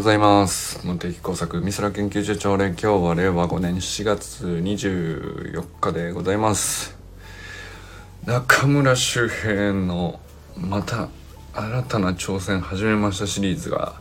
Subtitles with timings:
[0.00, 0.80] ございます。
[0.82, 6.96] 茂木工作美空研究所長連今日は令和5年4月24日でございます。
[8.24, 10.18] 中村周平の
[10.56, 11.10] また
[11.52, 14.00] 新たな挑戦始めましたシリーズが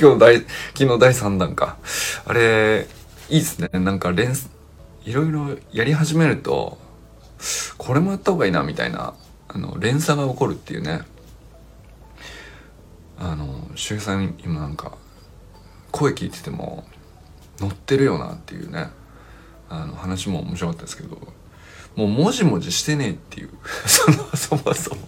[0.00, 1.78] 今日第昨日第3弾か。
[2.24, 2.86] あれ
[3.30, 3.80] いいですね。
[3.80, 4.32] なんか連
[5.06, 6.78] いろいろやり始めると
[7.78, 9.12] これもやった方がいいなみたいな
[9.48, 11.00] あの連鎖が起こるっていうね。
[13.20, 14.98] あの周平さん今なんか
[15.92, 16.84] 声聞いてても
[17.60, 18.88] 乗ってるよなっていうね。
[19.72, 21.16] あの話も面白かったですけど
[21.94, 23.50] もうもじもじしてねえっていう。
[23.86, 25.00] そのそもそも。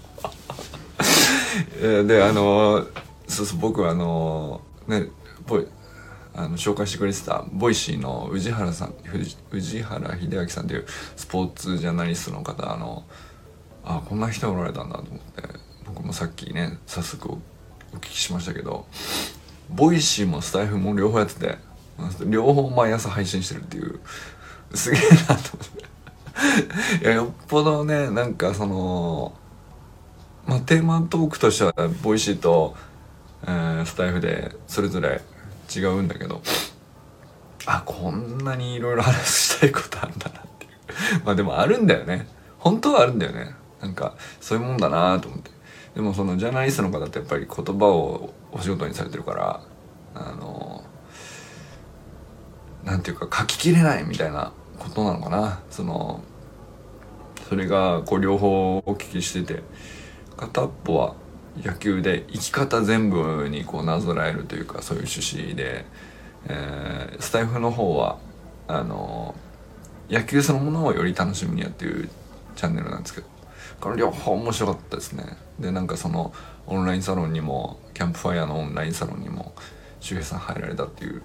[2.06, 2.86] であの
[3.26, 5.08] そうそう僕はあのね
[5.46, 5.66] ボイ
[6.34, 8.94] あの紹介してくれてた Voicy の宇治原さん
[9.50, 10.86] 宇治原秀明さんという
[11.16, 13.04] スポーツジャーナリストの方あの
[13.84, 15.42] あこんな人おられたんだと思って
[15.84, 17.36] 僕もさっきね早速
[17.94, 18.86] お聞きしましたけど
[19.70, 21.58] ボイシーもスタイフも両方やってて
[22.26, 24.00] 両方毎朝配信してるっていう
[24.74, 25.92] すげえなと思って。
[27.02, 29.34] いやよっぽどねなんかその
[30.46, 32.74] まあテーマトークとしてはボイシーと、
[33.44, 35.20] えー、スタイフでそれぞれ
[35.74, 36.42] 違うんだけど
[37.66, 40.72] あこんなにいろいろ話したいことあるんだなっていう。
[41.24, 42.26] まあでもあるんだよね。
[42.58, 43.54] 本当はあるんだよね。
[43.80, 45.50] なんかそういうもんだなと思って。
[45.94, 49.60] でもそのジャーナリストの方ってやっぱり言葉をお仕事にされてるから
[50.14, 50.84] あの
[52.84, 55.60] なんていうか書ききれないみたいなことなのかな。
[55.70, 56.22] その
[57.48, 59.62] それがこう両方お聞きしてて
[60.38, 61.14] 片っぽは
[61.62, 65.84] 野球で生き方全部にこうなぞらえるというかそういう趣旨で、
[66.46, 68.18] えー、スタイフの方は
[68.68, 69.34] あの
[70.08, 72.08] 野球そのものをより楽しみにやっていう
[72.56, 73.26] チャンネルなんですけど
[73.80, 75.36] この両方面白かったですね。
[75.58, 76.32] でなんかその
[76.66, 79.54] オンラインサロンにもキャンプファイヤーのオンラインサロンにも
[80.00, 81.22] 周平さん入られたっていう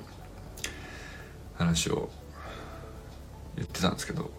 [1.57, 2.09] 話を
[3.55, 4.29] 言ってたんですけど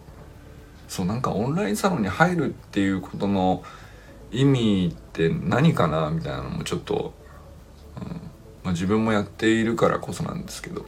[0.87, 3.63] そうなんかオンラインサロンに入るっていうことの
[4.31, 7.13] 意味って何かなみたいなのもちょっと、
[7.97, 8.07] うん
[8.63, 10.85] まあ、自分もやっているからこそなんですけど、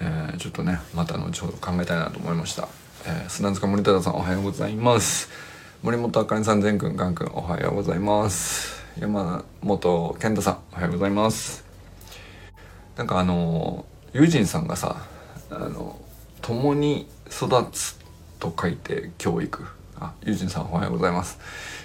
[0.00, 2.68] えー、ちょっとねまた後ほど考えたいなと思いました。
[3.06, 5.30] えー、砂塚森忠さんおはようございます
[5.80, 8.84] 森本あかねさん全くんガンくんおはようございます。
[8.98, 11.64] 山本健太さんおはようございます。
[12.96, 14.96] なんかあの友人さんがさ
[15.50, 15.96] あの
[16.42, 17.96] 共に育つ
[18.40, 19.64] と書いて教育。
[20.00, 21.38] あ友人さんおはようございます。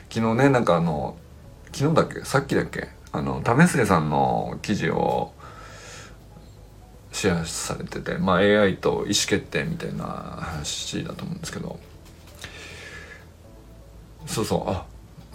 [0.10, 1.16] 昨日ねなんかあの
[1.72, 5.34] 昨日だっけさっきだっけあの為末さんの記事を
[7.12, 11.80] シェアされてて、まあ、AI と意思決定みたいな話だと思うんですけど。
[14.26, 14.86] そうそうあ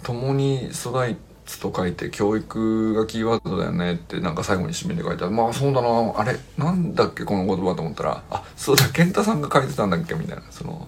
[0.03, 6.13] 共に育つと書いて教育がキーワードだよねってなんか最後に締めで書いてあまあそうだな。
[6.15, 8.23] あれなんだっけこの言葉と思ったら。
[8.29, 10.43] あそうだ健太さんが書いてたんだっけみたいな。
[10.51, 10.87] その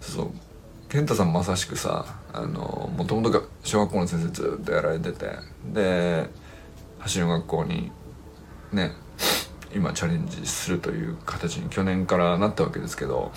[0.00, 0.30] そう
[0.88, 5.30] 健太さんまさしくさあのもともと小学校の先生ずっとやられてて。
[5.72, 6.28] で
[7.12, 7.90] 橋の学校に
[8.72, 8.92] ね
[9.74, 13.32] 今チャレンジするという形に去年からなったわけですけど。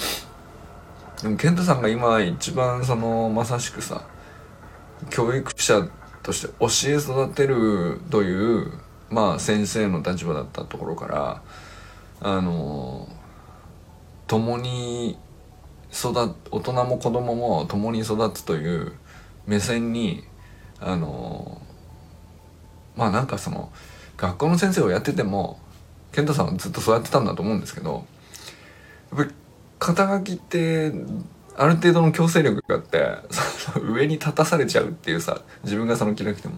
[1.23, 4.05] でも健太さんが今一番そのまさしくさ
[5.09, 5.87] 教育者
[6.21, 8.73] として教え育てるという
[9.09, 11.41] まあ先生の立場だったところから
[12.19, 13.07] あの
[14.27, 15.17] 共に
[15.93, 18.91] 育大人も子供も共に育つという
[19.47, 20.25] 目線に
[20.81, 21.61] あの
[22.97, 23.71] まあなんかその
[24.17, 25.57] 学校の先生をやってても
[26.11, 28.05] 健太さんはずっとそうやってたんだと思うんですけど
[29.15, 29.42] やっぱり
[29.83, 30.93] 肩書きって
[31.57, 33.17] ある程度の強制力があって
[33.83, 36.55] 上に立たされちゃうっていうさ自分がその気なくても、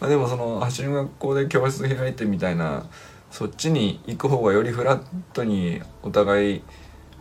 [0.00, 2.86] まあ、でもその走る学校で教室開いてみたいな
[3.30, 5.02] そっちに行く方がよりフラッ
[5.32, 6.62] トにお互い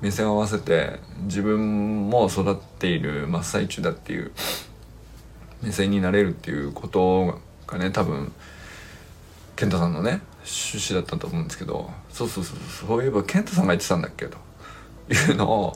[0.02, 4.32] 目線を合わせて自分も育っている真っ最中だっていう
[5.62, 8.32] 目線になれるっていうことがね多分
[9.56, 11.92] 健太さんのね趣旨だったと思うんですけど。
[12.12, 14.49] そうそうそうそういえば健太さんが言ってたんだっけと。
[15.14, 15.74] いうのを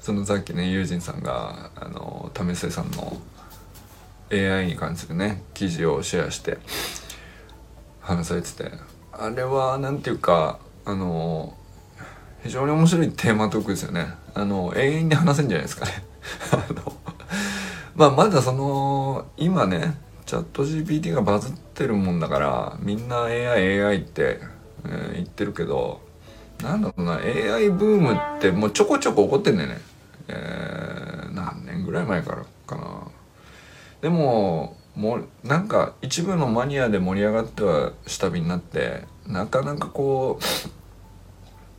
[0.00, 3.16] そのさっきね友人さんがあの為末さんの
[4.30, 6.58] AI に関するね記事をシェアして
[8.00, 8.70] 話されてて
[9.12, 11.56] あれは何ていうかあの
[12.42, 14.06] 非常に面白いテーマトークですよね。
[14.34, 16.04] あの永遠に話せんじゃないですかね。
[16.52, 16.92] あの
[17.96, 24.40] まあまだその今ねチャット GPT がバズってるもんだからみんな AI AI って、
[24.84, 26.00] えー、言ってるけど
[26.62, 29.78] なんだろうな AI ブームってもうちょこちょこ起こってんだよね。
[30.28, 33.02] えー、何年ぐらい前からかな。
[34.00, 40.44] でももうなんか一部のマニアで盛り上がっては下火になってなかなかこう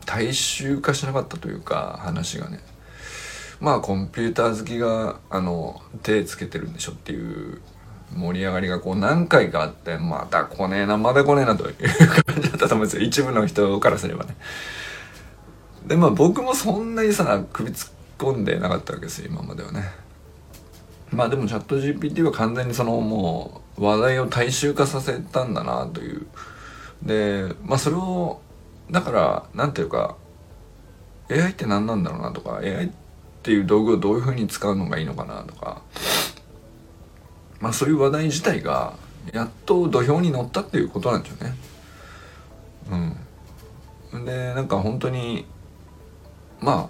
[0.05, 2.59] 大衆化しなかったというか話がね。
[3.59, 7.61] まあコンピューター好きがあの手つけてるんでしょっていう
[8.15, 11.75] 盛り上がりがこう何回かあってまた来ねえなまだ来ねえなという
[12.23, 13.03] 感じだったと思うんですよ。
[13.03, 14.35] 一部の人からすればね。
[15.85, 19.89] でまあ僕もそんなにさ首突っ込んでなかったわけですよ今まではね。
[21.11, 26.25] まあでもチャット GPT は完全にそのもう話題を大衆化させたんだなという。
[27.03, 28.41] でまあそれを
[28.89, 30.15] だからなんていうか
[31.29, 32.89] AI って何なんだろうなとか AI っ
[33.43, 35.81] ていう道具をどういうふうに使うのがいいのかなとか。
[37.59, 38.93] まあそういう話題自体が
[39.33, 41.55] やっと土俵に乗ったっていうことなんですよね。
[44.11, 44.25] うん。
[44.25, 45.45] でなんか本当に
[46.59, 46.89] ま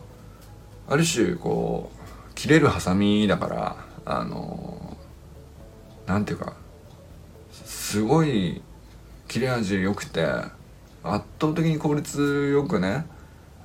[0.88, 3.76] あある種こう切れるハサミだから
[4.06, 4.98] あの
[6.06, 6.54] なんていうか
[7.52, 8.62] すごい
[9.28, 10.26] 切れ味良くて
[11.04, 13.06] 圧倒的に効率よくね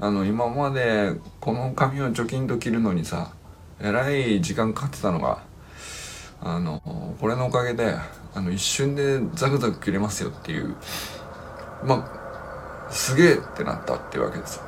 [0.00, 3.32] あの今までこの髪を貯金と切るのにさ
[3.80, 5.42] えらい時間かかってたのが
[6.42, 6.80] あの
[7.20, 7.94] これのおかげで
[8.34, 10.74] あの一瞬でザクザク切れますよっていう
[11.84, 12.08] ま
[12.88, 14.60] あすげえってなったっていうわけです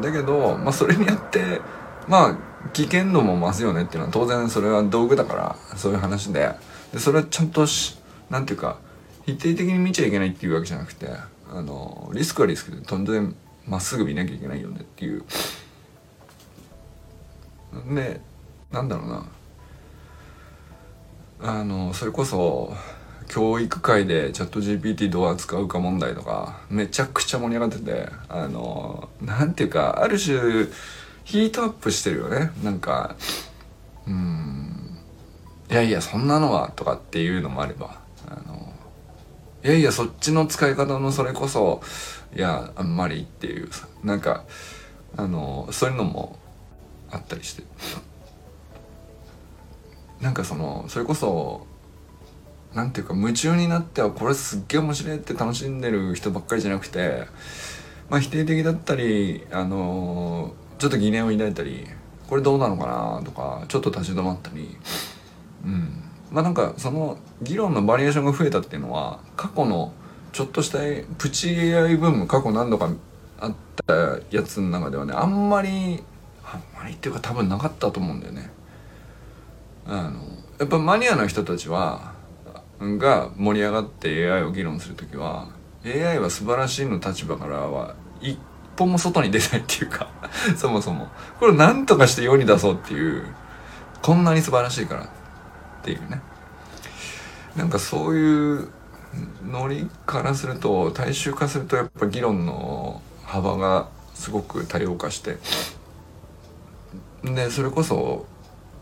[0.00, 1.60] だけど、まあ、それによって
[2.06, 2.36] まあ
[2.72, 6.52] 危険度も増すよねっていうのは当然それは道具だからそういう話で。
[6.92, 7.98] でそれはちゃんとし
[8.30, 8.78] なんていうか
[9.26, 11.08] 否定的に見ちゃいけないっていうわけじゃなくて
[11.50, 13.34] あのリスクはリスクで当然
[13.66, 15.24] まっすぐ見なきゃいけないよねっていう。
[17.94, 18.20] で
[18.72, 19.26] なんだろうな。
[21.40, 22.74] あのそれこそ
[23.28, 30.66] 教育界でチャット GPT どう扱うか問題とかめちゃくちゃ盛り上がっててあのなんていうかある種
[31.24, 32.52] ヒートアップしてるよね。
[32.64, 33.14] なんか
[34.06, 34.96] うん
[35.70, 38.72] いやいやそんなのはとかっていうのもあればあの
[39.62, 41.82] いやいやそっちの使い方のそれこそ
[42.34, 44.44] いやあんまりっていうさなんか
[45.16, 46.38] あのそういうのも
[47.10, 47.62] あったりして。
[50.20, 51.66] なんかそのそれこそ
[52.74, 57.24] なんていうか夢中になってはこれすっげえ面白いって楽しんでる人ばっかりじゃなくて
[58.10, 61.86] まあ否定的だったりあのちょっと疑念を抱いたり
[62.28, 64.76] これどうなのかなとかちょっと立ち止まったり
[65.64, 69.92] うんまあなんかその議論のバリエーションが増えたっていうのは過去の
[70.32, 70.78] ちょっとした
[71.16, 72.90] プチ AI ブーム過去何度か
[73.40, 73.54] あっ
[73.86, 73.94] た
[74.30, 76.02] やつの中ではねあんまり
[76.44, 78.50] あんまりっていうか多分なかったと思うんだよね。
[79.88, 80.20] あの
[80.58, 82.12] やっぱマニアの人たちは
[82.78, 85.48] が盛り上がって AI を議論する時は
[85.84, 88.38] AI は素晴らしいの立場からは一
[88.76, 90.08] 歩も外に出ないっていうか
[90.56, 91.08] そもそも。
[91.40, 93.24] これを何とかして世に出そうっていう
[94.02, 95.08] こんなに素晴らしいからっ
[95.82, 96.20] ていうね。
[97.56, 98.68] なんかそういう
[99.44, 105.38] ノリからすると大衆化するとやっぱ議論の幅がすごく多様化して
[107.24, 108.26] でそれこそ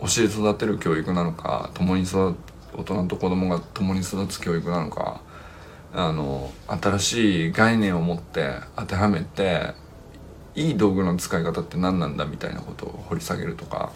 [0.01, 2.35] 教え育てる教育なのか共に育
[2.75, 5.21] 大人と子供が共に育つ教育なのか
[5.95, 9.73] あの新しい概念を持って当てはめて
[10.55, 13.93] いい道具の使い方って何なんだみたいなことを掘り下げるとか、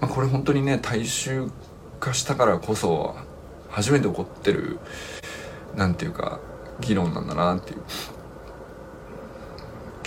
[0.00, 1.50] まあ、これ本当にね大衆
[1.98, 3.16] 化したからこそ
[3.68, 4.78] 初めて起こってる
[5.76, 6.40] なんていうか
[6.80, 7.82] 議論なんだなっていう。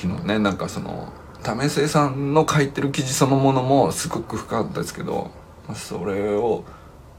[0.01, 5.31] 昨日ねなんかその為末さんの書いてる記事そのものもすごく深かったですけど
[5.73, 6.63] それを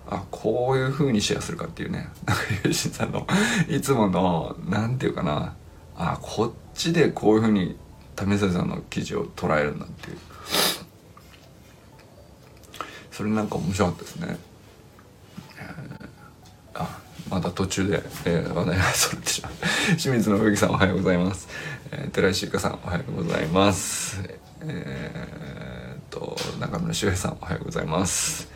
[0.09, 2.09] あこういう風にシェアするかっていうね。
[2.26, 3.26] なんかユーシンさんの
[3.69, 5.55] いつもの何て言うかな。
[5.97, 7.76] あこっちでこういう風に
[8.17, 10.19] 為末さんの記事を捉えるんだっていう。
[13.11, 14.37] それなんか面白かったですね、
[16.75, 16.99] あ
[17.29, 19.52] まだ途中で、えー、話題がそれてしまう。
[20.00, 21.47] 清水信之さんおはようございます、
[22.12, 24.23] 寺石ゆかさんおはようございます
[24.61, 28.50] えー、っと中村修平さんおはようございます。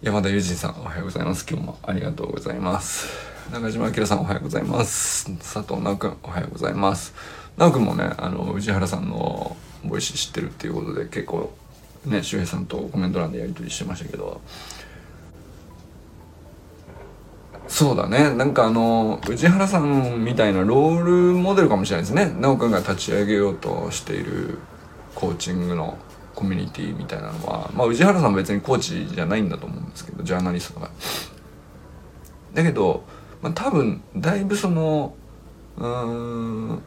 [0.00, 1.46] 山田裕二さんおはようございます。
[1.46, 3.08] 今日もありがとうございます。
[3.52, 5.30] 中島明さんおはようございます。
[5.36, 7.12] 佐藤直君おはようございます
[7.58, 9.54] 直君もねあの宇治原さんの
[9.84, 11.52] ボイス知ってるっていうことで結構
[12.06, 14.40] ね周平さんとコメント欄でやり取りしてましたけど
[17.80, 18.34] そうだね。
[18.34, 22.30] なんかあの宇治原さんみたいなロールモデルかもしれないですね。
[22.38, 24.58] 直君が立ち上げようとしている
[25.14, 25.96] コーチングの
[26.34, 27.70] コミュニティみたいなのは。
[27.72, 30.90] まあ宇治原さんは別にコーチじゃないんだと思うんですけどジャーナリストとか
[32.52, 33.02] だけど、
[33.40, 35.14] まあ、多分だいぶその
[35.78, 36.82] うん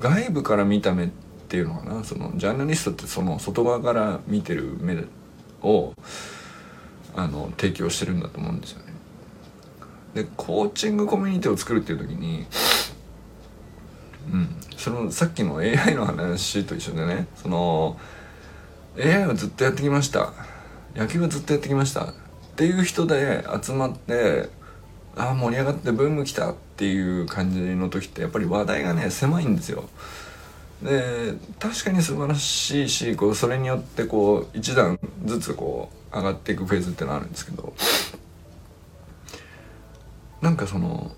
[0.00, 1.08] 外部から見た目っ
[1.50, 2.04] ていうのかな。
[2.04, 4.96] そのジャーナリストってその外側から見てる目
[5.60, 5.92] を
[7.16, 8.92] あの提供してるんだと思うんですよね。
[10.14, 12.46] でコーチングコミュニティを作るっていう時に
[14.32, 17.98] うんそのさっきの AI の話と一緒でねその
[18.98, 20.32] AI はずっとやってきました
[20.96, 22.14] 野球はずっとやってきましたっ
[22.56, 24.48] ていう人で集まって
[25.16, 29.88] ああ盛り上がってブーム来たっていう感じの時ってやっぱり話題がね狭いんですよ。
[30.82, 37.74] で確かに素晴らしいしこうそれによってこう一段ずつこう上がっていくフェーズってのあるんですけど
[40.40, 41.12] なんかその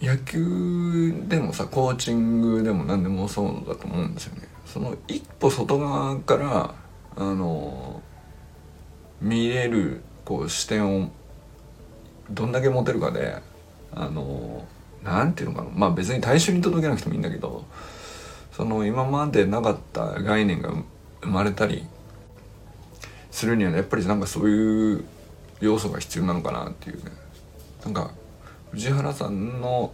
[0.00, 4.48] 野球でもさコーチングでも何でもそうだと思うんですよね。
[4.66, 6.74] その一歩外側から
[7.16, 8.02] あの
[9.20, 11.10] 見れるこう視点を
[12.30, 13.36] どんだけ持てるかで
[13.94, 14.66] あの
[15.04, 17.64] なんていうのかなまあ別に大衆に届けなくてもいいんだけど
[18.52, 20.70] その今までなかった概念が
[21.22, 21.86] 生まれたり
[23.30, 25.04] するにはやっぱりなんかそういう
[25.60, 27.10] 要素が必要なのかなっていうね。
[27.84, 28.10] なんか
[28.72, 29.92] 藤原さんの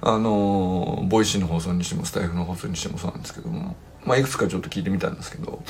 [0.00, 5.62] あのボイシーの放送にしてもスタイフの放送にしてもそうなんですけどもまあいくつかちょっと聞いてみたんですけど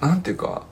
[0.00, 0.64] なんていうか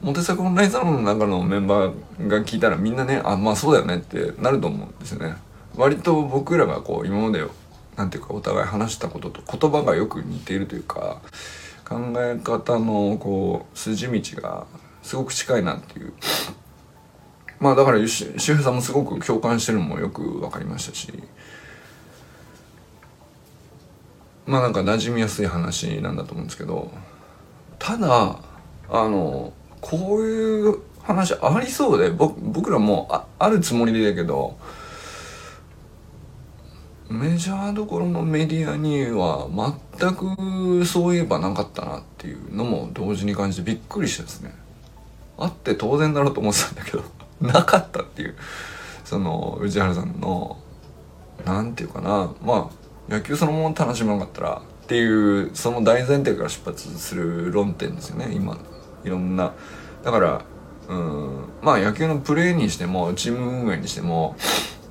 [0.00, 5.34] モテサクオンラインサロンの中のメンバーが聞いたらみんなねあまあそうだよねってなると思うんですよね。
[5.76, 7.44] 割と僕らがこう今まで
[7.96, 11.20] なんていうかお互い話したことと言葉がよく似ているというか
[11.84, 14.66] 考え方のこう筋道が
[15.02, 16.12] すごく近いなっていう。
[17.60, 21.12] まあだから周平さんもすごく共感してるのもよく分かりましたし。
[24.46, 26.90] まあなんか馴染みやすい話なんだと思うんですけど。
[27.78, 28.38] ただ
[28.88, 34.56] あのこういう話ありそうで僕らもああるつもりでだけど
[37.14, 39.48] メジャーどころのメディアには
[39.98, 44.54] 全くそういえばなかったなっていうのも同時に感じてびっくりしたですね。
[45.38, 47.04] あって当然だろうと思ってたんだけど
[47.40, 48.34] なかったっていう。
[49.04, 50.56] その宇治原さんの
[51.44, 52.30] なんていうかな。
[52.42, 58.32] まあ野球そのまま楽しまなかったらっていうその大前提から出発する論点ですよね。
[58.34, 58.56] 今
[59.04, 59.52] いろんな。
[60.02, 60.42] だから
[60.88, 64.36] うんまあ野球のプレーにしてもチーム運営にしても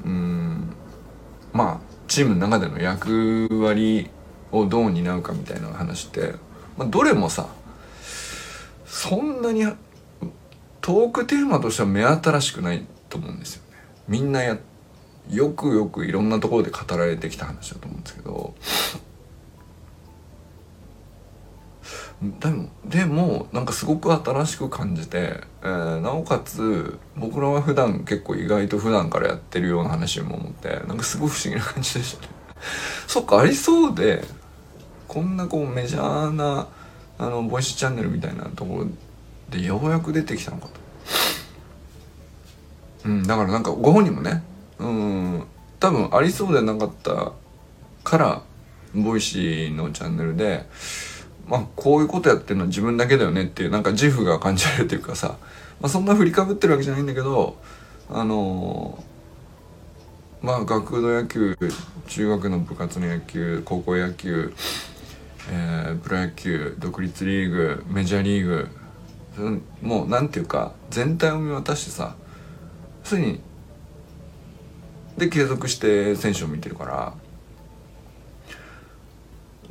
[0.05, 0.73] うん
[1.51, 4.09] まあチームの中での役割
[4.51, 6.33] をどう担うかみたいな話って、
[6.77, 7.47] まあ、どれもさ
[8.85, 9.65] そんなに
[10.81, 13.77] トークテーマとしては目新しくないと思うんですよね。
[14.07, 14.57] みんなや
[15.29, 18.53] よくよくいろんなところで語られてきた話だと思うんですけど
[22.39, 32.21] でもでもなんかすごく新しく感じて、えー、なおかつ僕らは普段結構意外と普段からやってるような話も思ってなんかすごい不思議な感じでした。
[32.21, 32.29] ね
[33.07, 34.23] そっかありそうで
[35.07, 36.67] こんなこうメジャーな
[37.17, 38.87] あのボイスチャンネルみたいなところ
[39.49, 40.71] でようやく出てきたのかと。
[43.05, 44.43] うんだからなんかご本人もね
[44.79, 45.43] うん
[45.79, 47.33] 多分ありそうでなかった
[48.03, 48.41] から
[48.95, 50.65] ボイシーのチャンネルで
[51.47, 55.37] まあこういうことやってるのは自分だけだよねっていうなんか自負が感じられるというかさ、
[55.81, 57.57] まあ、そんな振りかぶってるわけじゃないんだけど
[58.09, 61.57] あのー、まあ学童野球
[62.07, 64.53] 中学の部活の野球高校野球、
[65.51, 68.69] えー、プロ野球独立リーグメジャーリーグ
[69.81, 72.15] もうなんていうか全体を見渡してさ
[73.03, 73.41] すでに
[75.17, 77.13] で継続して選手を見てるから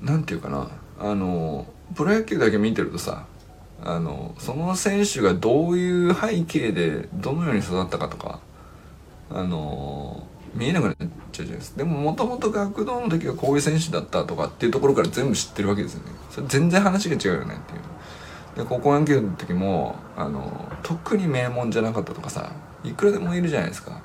[0.01, 0.82] なんていうかな。
[1.03, 1.67] あの
[1.97, 3.27] プロ野球だけ見てるとさ
[3.85, 8.39] あのその選手がどういう背景でどのように育ったかとか
[9.31, 11.79] あの見えなくなっちゃうじゃないですか。
[11.79, 16.13] でももともと学童の時はこういう選手だったとかっていうところから全部知ってるわけですよね。
[16.31, 18.65] それ全然話が違うよねっていう。
[18.65, 22.53] で高校野球の時もあの特に名門じゃなかったとかさ
[22.85, 24.03] いくらでもいるじゃないですか。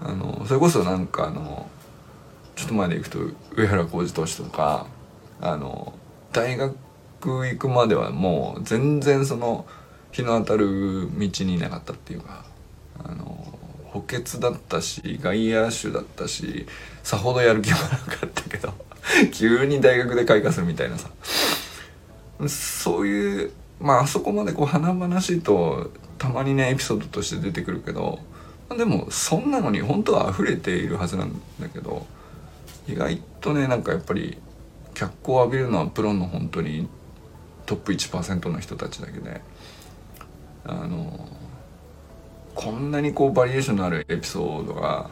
[0.00, 1.68] あのそれこそなんかあの
[2.54, 3.18] ちょっと前でいくと
[3.56, 4.86] 上原浩二投手とか
[5.40, 5.92] あの
[6.32, 6.76] 大学
[7.20, 9.66] 行くまではもう全然その
[10.12, 12.44] 日の当たる道にいなかったっていうか
[13.04, 13.24] あの
[13.84, 16.66] 補欠だったし外野手だったし
[17.02, 18.72] さほどやる気もなかったけど
[19.32, 21.10] 急に大学で開花するみたいなさ。
[22.48, 28.18] そういうまああそこまでこう華々しいとたまにねエピソードとして出てくるけど
[28.76, 32.06] でもそんなのに本当は溢れているはずなんだけど
[32.88, 34.38] 意外とねなんかやっぱり
[35.00, 36.86] 脚光を浴びるのはプロの本当に
[37.64, 39.40] トップ1%の人たちだけで
[40.64, 41.26] あの
[42.54, 45.10] こんなにこうバリエーションのあるエピソードが、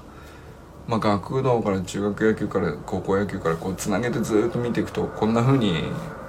[0.87, 5.85] まあ、学童から中学野球から高校野球からこうつなげてずっと見ていくとこんな風に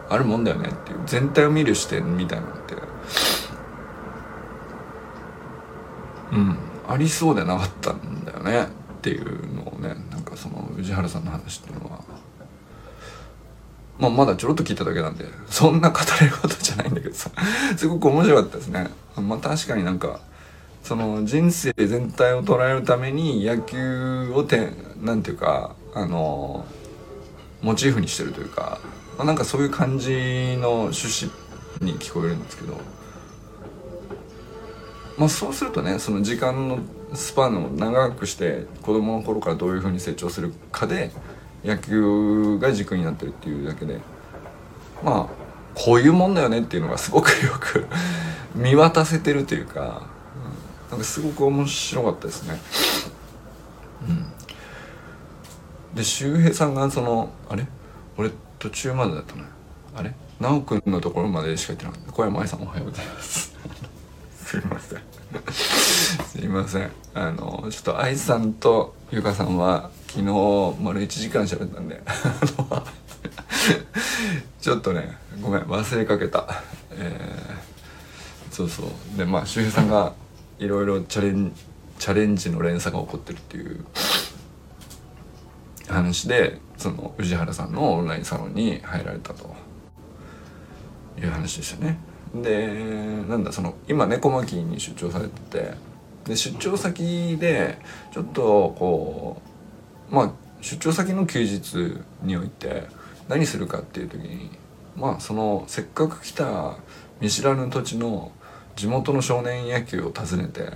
[0.08, 2.76] あるもんだよねっていう全体を見る視点みたいなのって
[6.32, 12.09] うんありそうでなかったんだよねっていうのをねなんかその宇治原さんの話っていうのは
[14.00, 17.30] まあまだちょろっと聞いただけなんでそんな語れることじゃないんだけどさ。
[17.76, 18.90] すごく面白かったですね。
[19.18, 20.22] まあ確かになんか
[20.84, 26.66] その人生全体を捉えるために野球をてなんていうかあの
[27.62, 28.80] モチーフにしてるというか、
[29.18, 31.32] まあ、なんかそういう感じの趣旨
[31.82, 32.80] に聞こえるんですけど。
[35.18, 36.80] まあそうするとねその時間の
[37.14, 41.12] スパンを長くして子供の頃からどういうふうに成長するかで
[41.64, 44.00] 野球が軸になってるっていうだけで
[45.04, 47.88] まあこういうもんだよねっていうのがすごくよく
[48.56, 50.04] 見渡せてるというか、
[50.88, 52.60] うん、なんかすごく面白かったですね。
[54.08, 54.26] うん、
[55.96, 57.68] で周平さんがそのあれ？
[58.18, 59.44] 俺途中までだったの？
[59.96, 60.14] あれ？
[60.40, 62.12] 奈くんのところまでしか言ってなかった。
[62.12, 63.56] 小山愛さんおはようございます。
[64.46, 65.02] すいません。
[66.26, 66.92] すいません。
[67.14, 70.24] あのちょっと愛さんとゆかさんは昨日
[70.82, 72.02] 丸1時間喋ったんで。
[74.60, 76.64] ちょっとねごめん忘れかけた。
[76.92, 79.18] えー、そうそう。
[79.18, 80.14] でまあ周平さんが
[80.58, 81.54] いろいろチャレン
[82.00, 83.86] チャレンジの連鎖が起こってるっていう
[85.88, 89.56] 話でその宇治原さんのオンラインサロンに入られたと
[91.20, 92.00] いう話でしたね。
[92.34, 92.68] で
[93.28, 95.74] なんだその今猫巻に出張されてて
[96.26, 97.78] で出張先で
[98.12, 99.49] ちょっとこう
[100.10, 102.84] まあ出張先の休日において
[103.28, 104.50] 何するかっていう時に
[104.96, 106.78] まあそのせっかく来た
[107.22, 108.32] 見知らぬ土地の
[108.76, 110.72] 地元の少年野球を訪ねて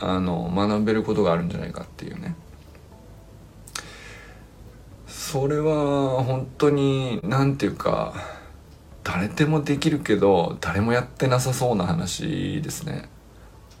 [0.00, 2.34] あの学べることがあるんじゃないかっていうね。
[5.06, 8.14] それは本当に何て言うか
[9.04, 13.08] 誰でもできるけど誰もやってなさそうな話ですね。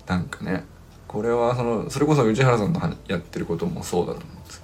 [0.06, 0.64] なんかね。
[1.10, 4.62] これはそのそれこそ内原さんのやってることもそうだと思うんです。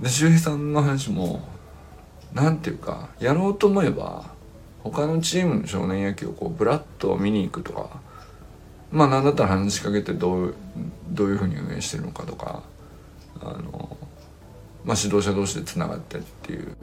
[0.00, 1.46] で周平さんの話も
[2.32, 4.30] 何ていうかやろうと思えば
[4.82, 8.00] 他のチームの少年野球をこうブラッと見に行くとか
[8.90, 10.54] まあ何だったら話しかけてどう
[11.10, 12.62] どういうふうに運営してるのかとか
[13.42, 13.98] あの
[14.86, 16.74] まあ指導者同士でつながってっていう。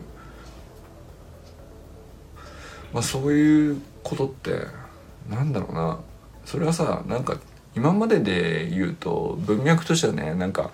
[2.93, 4.67] まあそういうことって
[5.27, 5.99] なんだろうな。
[6.47, 7.37] それはさなんか
[7.75, 10.71] 今までで言うと文脈としてはねなんか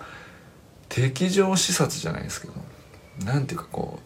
[0.88, 2.54] 敵情視察じゃないですけど
[3.26, 4.02] なんていうかこう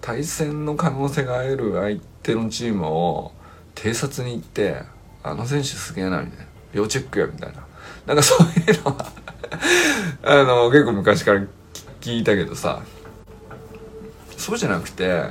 [0.00, 3.32] 対戦の可能性がある相手のチームを
[3.74, 4.82] 偵察に行って
[5.24, 6.44] あの選手すげえなみたいな。
[6.72, 7.66] 要チェックやみたいな。
[8.06, 9.12] なんかそういうのは
[10.22, 11.42] あの結構昔から
[12.00, 12.80] 聞いたけどさ。
[14.36, 15.24] そうじゃなくて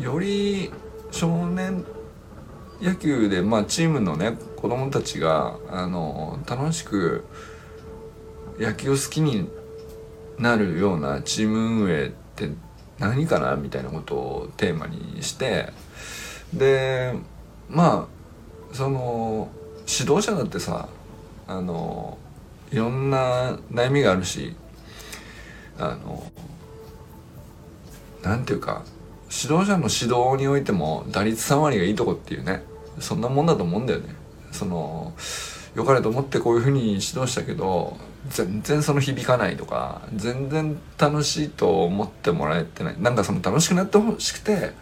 [0.00, 0.70] より
[1.12, 1.84] 少年
[2.80, 7.24] 野球で、まあ、チームのね子供たちがあの楽しく
[8.58, 9.48] 野球を好きに
[10.38, 12.50] なるようなチーム運営って
[12.98, 15.72] 何かなみたいなことをテーマにして
[16.52, 17.14] で
[17.68, 18.08] ま
[18.72, 19.48] あその
[19.86, 20.88] 指導者だってさ
[21.46, 22.18] あの
[22.72, 24.56] いろんな悩みがあるし
[25.78, 26.30] あの
[28.22, 28.84] なんていうか
[29.42, 32.62] 指導者の指導においても打率3割がいいとこっていうね
[33.00, 34.14] そんなもんだと思うんだよね。
[34.52, 35.12] その
[35.74, 37.96] 良かれと思ってこういうふうに指導したけど
[38.28, 43.00] 全然その響かないとか全然楽しいと思ってもらえてない。
[43.00, 44.72] なんかその楽しくなってほしくて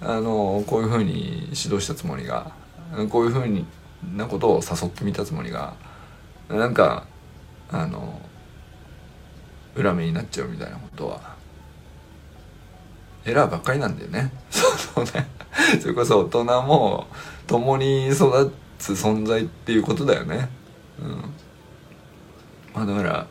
[0.00, 2.52] あのこういうふうに指導したつもりが
[3.10, 3.66] こういうふうに
[4.16, 5.74] なことを誘ってみたつもりが
[6.48, 7.06] なんか
[7.70, 8.20] あの
[9.74, 11.31] 裏目になっちゃうみたいなことは
[13.24, 14.32] エラーばっかりなんだよね。
[14.50, 15.28] そうね。
[15.80, 17.06] それこそ大人も
[17.46, 20.48] 共に育つ存在っていうことだよね。
[21.00, 21.34] うん。
[22.74, 23.26] まあだから、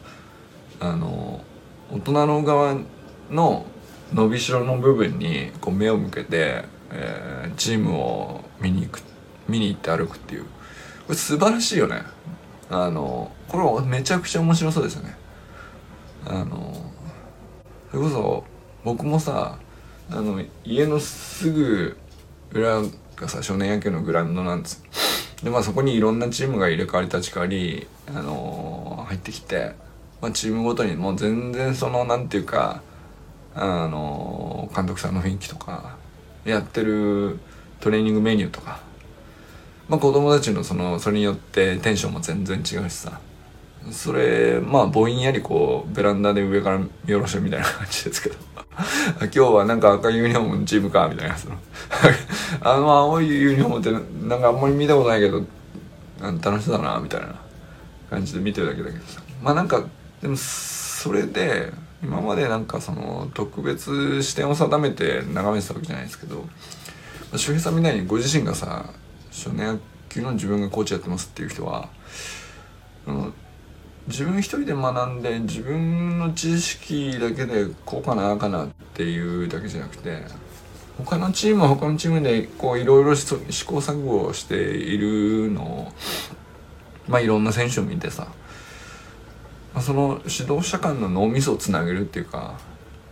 [0.79, 1.43] あの、
[1.91, 2.75] 大人の側
[3.29, 3.65] の
[4.13, 9.01] 伸びしろの部分にこう目を向けて、えー、チームを見に行く、
[9.47, 10.43] 見に行って歩くっていう。
[10.43, 10.49] こ
[11.09, 12.03] れ素晴らしいよね。
[12.69, 15.15] あの、これはめちゃくちゃ面白そうですよね。
[16.25, 16.91] あの、
[17.91, 18.43] それこそ
[18.83, 19.57] 僕もさ、
[20.09, 21.97] あの家のすぐ
[22.51, 22.81] 裏
[23.15, 24.83] がさ少年野球のグラウンドなんです。
[25.43, 29.73] でまあそこにいろんなチームが入れ替わり立ち替わり、あのー、入ってきて、
[30.21, 32.81] まあ、チームごとにもう全然そのなんていうか、
[33.55, 35.97] あのー、監督さんの雰囲気とか
[36.45, 37.39] やってる
[37.79, 38.81] トレーニングメニューとか、
[39.89, 43.19] まあ、子供たちのそのそれによってテンションも全然違うしさ。
[43.89, 48.50] それまあぼんやりこうベランダで上から見下ろしてるみたいな感じですけど。
[49.19, 51.37] 今日はなんか赤いユニフォームのチームかみたいな。
[51.37, 51.57] そ の
[52.61, 55.43] あの青いユニフォームってなんかあんまり見たことないけど
[56.41, 57.35] 楽しそうだなみたいな
[58.09, 59.21] 感じで見てるだけだけどさ。
[59.41, 59.83] まあなんか
[60.21, 66.47] でもそれで今までなんかその特別視点を定めて眺めてたわけじゃないですけど
[67.35, 68.85] 周平さんみたいにご自身がさ
[69.31, 69.79] 少年野
[70.09, 71.89] 球の自分がコーチやってますっていう人は
[74.07, 80.23] 自分一人で学んで自分の知識だけでこうかなあかなっていうだけじゃなくて
[80.97, 85.91] 他のチームは他のチームでこういろいろ試行錯誤しているのを
[87.07, 88.27] まあいろんな選手を見てさ、
[89.73, 92.55] まあ、その指導者間の脳みそをつなげるっていうか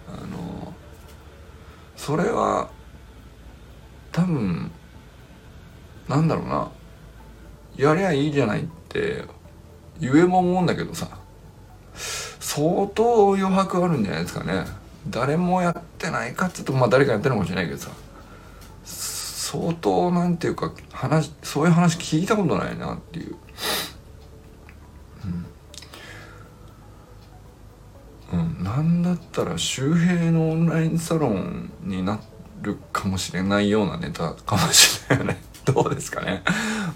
[0.08, 0.74] あの
[1.96, 2.70] それは
[4.12, 4.72] 多分
[6.08, 6.72] なんだろうな
[7.78, 9.24] やりゃいいじゃないって
[10.00, 11.08] 言えも思うんだけどさ
[12.40, 14.66] 相当余白あるんじゃないですかね。
[15.10, 17.90] 誰もやってないかっつうとまあ誰かやってるかもしれないけどさ
[18.84, 23.36] 相当なんていうか話そういう話聞いたことないなっていう。
[28.32, 32.20] うん、うん、なんだったら周平のオンラインサロンにな
[32.62, 35.26] るかもしれないようなネタかもしれない。
[35.28, 36.44] よねどうですかね。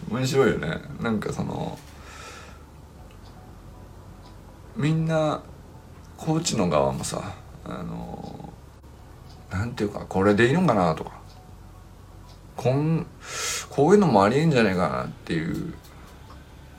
[0.10, 0.82] 面白いよね。
[1.02, 1.78] なんかその
[4.76, 5.42] みんな
[6.18, 8.54] コーチの側もさあの
[9.52, 11.12] なんていうかこれでいいのかなとか
[12.56, 13.06] こん
[13.70, 15.74] こういうのもありえんじゃないかなっていう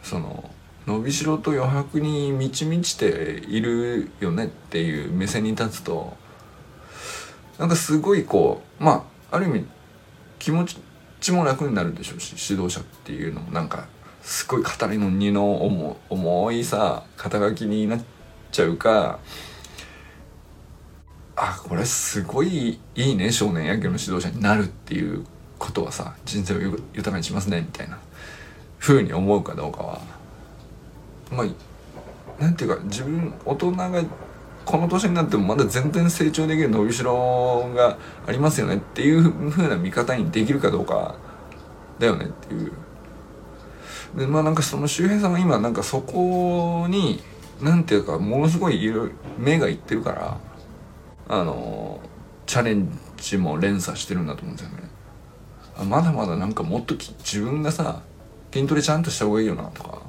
[0.02, 0.50] その
[0.86, 3.06] 伸びしろと余白に満ち満ちて
[3.48, 6.16] いるよねっていう目線に立つと
[7.58, 9.66] なんかすごいこうまあある意味
[10.38, 10.66] 気持
[11.20, 13.86] ちも楽になるでしょうし指導者っていうのもなんか
[14.24, 18.04] すごい語りの荷の重重いさ肩書きになっ
[18.50, 19.20] ちゃうか。
[21.36, 25.24] あこれすごいいいね少年野球の指導者になるっていう
[25.58, 26.58] ことはさ人生を
[26.92, 27.98] 豊かにしますねみたいな。
[28.78, 30.00] ふうに思うかどうかは。
[31.30, 34.02] まあなんていうか自分大人が
[34.64, 41.14] この年になってもまだ全然成長できる伸びしろがありますよねっていうふうな見方にできるかどうか
[41.98, 42.72] だよねっていう。
[44.16, 47.20] でまあなんかその周平さんは今なんかそこに
[47.60, 48.92] なんていうかものすごい
[49.38, 50.38] 目がいってるから
[51.28, 52.00] あの
[52.46, 54.88] チャレンジも連鎖してるんだと思うんですよね。
[55.76, 58.02] あまだまだなんかもっと自分がさ
[58.52, 60.02] 筋トレちゃんとした方がいいよなとか。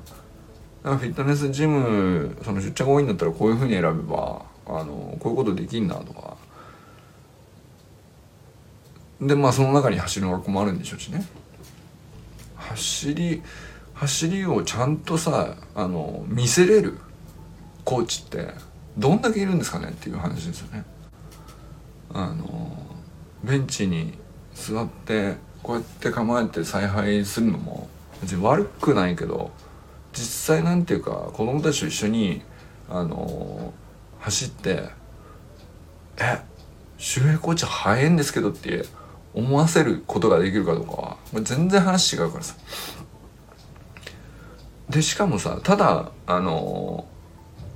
[0.83, 6.37] なんかフィットネスジムその出張が多いんだったらこういうふうに選べばあのこういうことできんなとか。
[9.19, 11.25] でまあその中に走る学校もあるんでしょうしね。
[12.55, 13.41] 走り
[13.95, 16.97] 走りをちゃんとさあの見せれる
[17.83, 18.49] コーチって
[18.97, 20.83] どんだけいるんですかねっていう話ですよね。
[22.13, 22.77] あの
[23.43, 24.13] ベンチに
[24.53, 27.89] 座ってこうやって構えて采配するのも
[28.21, 29.51] 別に悪くないけど
[30.13, 32.41] 実際なんていうか子供たちと一緒に
[32.89, 33.73] あの
[34.19, 34.89] 走って
[36.17, 36.39] 「え
[36.97, 38.85] 周平コーチ早いんですけど」って
[39.33, 42.55] 思わせることができるかどうかは全然話違うからさ
[44.89, 47.05] でしかもさただあの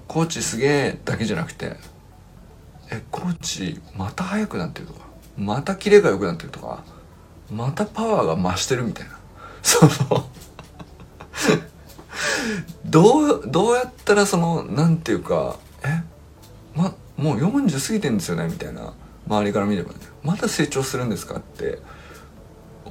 [0.07, 1.75] コーチすげえだけじゃなくて
[2.91, 5.01] えコーチまた速くなってるとか
[5.37, 6.83] またキレが良くなってるとか
[7.51, 9.17] またパワーが増してるみたいな。
[9.61, 10.29] その
[12.85, 16.03] どうどうやったらそのなんていうかえ
[16.75, 18.93] まもう40過ぎてんですよねみたいな
[19.27, 19.99] 周りから見ればね。
[20.23, 21.79] まだ成長するんですかって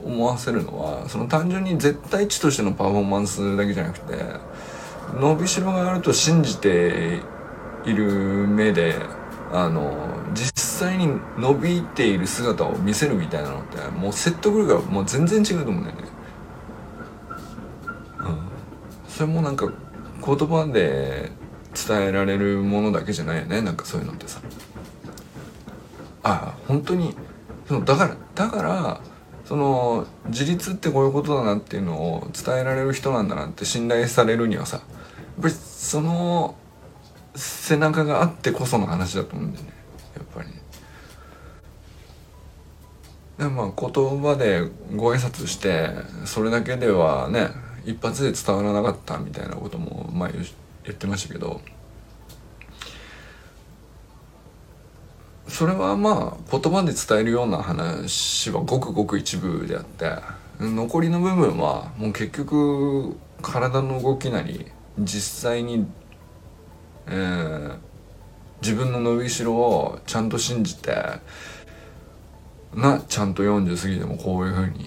[0.04, 4.14] 思わせるのはその単純に絶対値としてのパフォーマンスだけじゃなくて
[5.18, 7.20] 伸びしろがあると信じて
[7.84, 8.96] いる目で
[9.52, 9.92] あの
[10.34, 10.58] 実
[10.88, 11.08] 際に
[11.38, 16.02] 伸びている姿を見せるみたいなのってもう説得力がもう全然違うと思うんだよね。
[18.18, 19.72] うん、それもなんか
[20.24, 21.32] 言葉で
[21.74, 24.40] 伝えられるものだけじゃないよねなんかそういうのってさ。
[26.22, 27.14] あ本当に
[27.66, 29.00] そのだからだから
[29.48, 34.86] その自立ってこういうことだなっていうのを伝えられる人なんだなって信頼されるにはさやっ
[35.40, 36.54] ぱりその
[37.34, 39.72] 背中があってこその話だと思うんだよね
[40.16, 40.54] やっぱりね。
[43.38, 45.92] でまあ言葉でご挨拶して
[46.26, 47.48] それだけではね
[47.86, 50.42] 一発で伝わらなかったみたいなことも前言
[50.92, 51.62] ってましたけど
[55.58, 60.12] それはまあ言葉で伝えるような話はごくごく一部であって
[60.60, 64.66] 残りの部分はもう結局体の動きなり
[65.00, 65.84] 実際に、
[67.08, 67.76] えー、
[68.62, 70.94] 自分の伸びしろをちゃんと信じて
[72.72, 74.86] なちゃんと40過ぎてもこういうふうに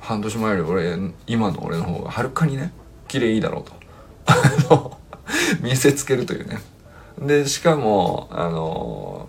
[0.00, 2.72] 半年前より俺今の俺の方がはるかにね
[3.06, 3.64] 綺麗いいだろう
[4.26, 4.98] と。
[5.62, 6.60] 見せつけるというね。
[7.20, 9.28] でしかもあの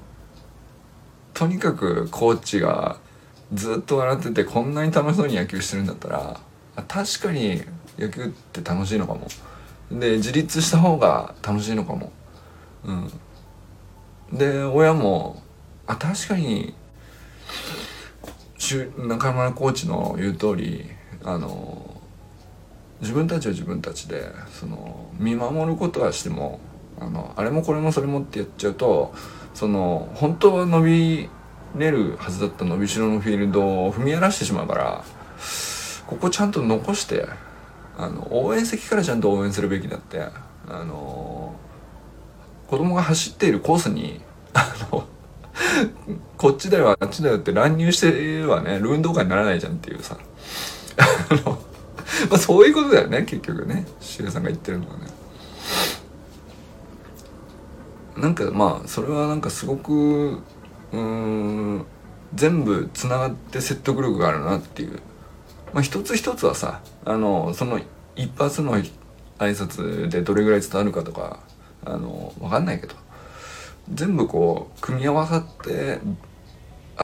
[1.41, 2.97] とにかくコーチが
[3.51, 6.39] ずっと笑っててこんなに楽しそうに野球してるんだったら
[6.87, 7.63] 確かに
[7.97, 9.27] 野球って楽しいのかも。
[9.91, 12.11] で自立した方が楽しいのかも。
[12.85, 14.37] うん。
[14.37, 15.41] で親も
[15.87, 16.75] あ確かに
[18.99, 20.91] 中村コーチの言う通り
[21.23, 21.99] あの
[22.99, 26.59] 自分たちは自分たちでその見守ることはしても
[26.99, 29.15] あのあれもこれもそれもってやっちゃうと
[29.53, 31.29] その本当は伸び
[31.75, 35.03] れるはずだった伸びしろのフィールドを踏み荒らしてしまうから
[36.07, 37.25] ここちゃんと残して
[37.97, 40.21] あの応援席からちゃんと応援するべきだって
[40.67, 41.55] あの
[42.67, 44.21] 子供が走っているコースに
[44.53, 45.07] あの
[46.37, 50.17] こっちだよあっちだよって乱入してはね運動会にならないじゃんっていうさ。
[50.97, 51.51] あの、
[52.29, 53.85] まあ、そういうことだよね結局ね。
[53.99, 55.07] しげさんが言ってるのはね。
[58.21, 60.39] なんかまあそれはなんかすごく
[60.91, 61.85] うん
[62.33, 64.99] 全部つながって説得力があるなっていう。
[65.73, 67.79] まあ一つ一つはさあのその
[68.15, 68.91] 一発の挨
[69.39, 71.39] 拶でどれぐらい伝わるかとか
[71.85, 72.95] あの分かんないけど
[73.91, 75.99] 全部こう組み合わさって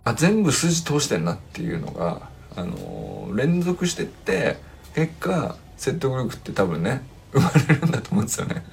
[0.03, 4.57] あ全部筋通してんなっていうのがあの連続してって
[4.93, 7.01] 結果説得力って多分ね
[7.31, 8.63] 生まれるんだと思うんですよね。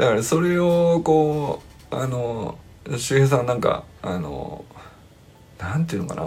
[0.00, 1.60] だからそれをこ
[1.90, 2.58] うあの
[2.96, 4.64] 周平さんなんかあの
[5.58, 6.26] なんていうのかな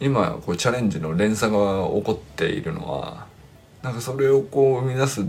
[0.00, 3.26] 今こうチャレンジの連鎖が起こっているのは
[3.80, 5.24] なんかそれをこう生み出す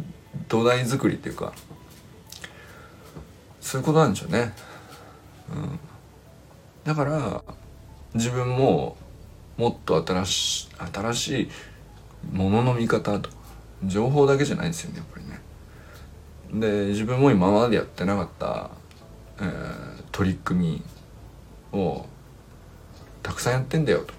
[0.49, 1.53] 土台作りっていうか
[3.61, 4.51] そういうことなんでしょうね。
[5.49, 5.79] うん、
[6.83, 7.41] だから
[8.15, 8.97] 自分も
[9.55, 11.49] もっと新し新しい
[12.33, 13.29] ものの見方と
[13.85, 15.39] 情報だけじゃないんですよねやっぱりね。
[16.53, 18.69] で自分も今までやってなかった、
[19.39, 20.83] えー、取り組
[21.73, 22.05] みを
[23.23, 24.13] たくさんやってんだよと。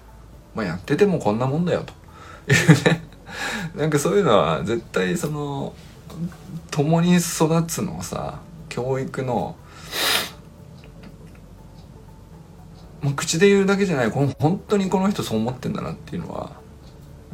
[0.55, 1.93] まあやっててもこんなもんだよと。
[2.51, 3.01] いうね。
[3.75, 5.73] なんかそういうのは絶対その
[6.71, 9.55] 共に育つのさ教育の
[13.03, 16.53] まあ、口で言うだけじゃないこの本当にこの人そう思ってんだなっていうのは、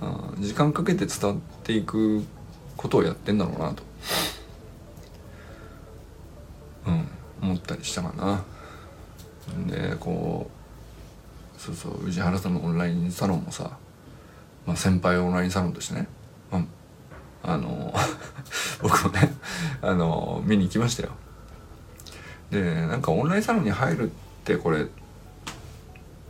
[0.01, 2.23] うん、時間かけて伝わっていく
[2.75, 3.83] ことをやってんだろうなと、
[7.41, 8.43] 思ったりしたかな。
[9.67, 10.49] でこ
[11.57, 13.77] うそうそう宇治原さんのオンラインサロンもさ、
[14.65, 16.07] まあ、先輩オンラインサロンとしてね、
[16.51, 16.65] ま
[17.43, 17.93] あ、あの
[18.81, 19.33] 僕もね
[19.81, 21.09] あの見に行きましたよ。
[22.49, 24.87] でなんかオンラインサロンに入るってこれ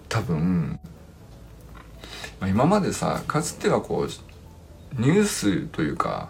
[0.10, 0.80] 多分、
[2.40, 6.30] まあ、今までさかつてはこうニュースというか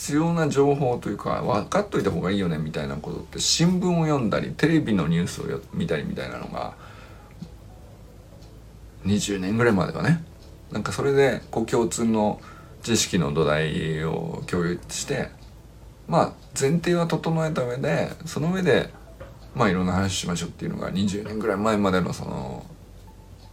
[0.00, 6.72] 必要な情報というか分かっといた方がいいよねみたいなことって新聞を読んだりテレビのニュースを見たりみたいなのが
[9.04, 10.24] 20年ぐらいまではね。
[10.72, 12.40] なんかそれでこう共通の
[12.82, 15.28] 知識の土台を共有して
[16.08, 18.88] まあ前提は整えた上でその上で
[19.54, 22.64] まあいろんな話しましょうっていうのが20年ぐらい前までのその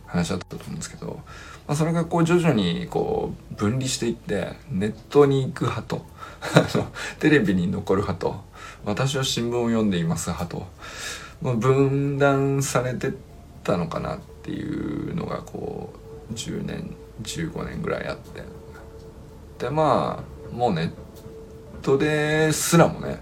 [0.06, 1.20] 話だったと思うんですけど、
[1.68, 6.06] まあ、それがこう徐々にこう分離していってネットに行く派と
[7.20, 8.44] テレビに残る派と
[8.86, 10.66] 私は新聞を読んでいます派と、
[11.42, 13.14] まあ、分断されてっ
[13.64, 15.94] たのかなっていうのがこ
[16.32, 18.44] う10年15年ぐらいあって。
[19.60, 20.92] でまあもうネッ
[21.82, 23.20] トですらもね